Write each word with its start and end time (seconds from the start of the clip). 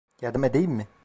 Yardım 0.21 0.43
edeyim 0.43 0.71
mi? 0.71 0.87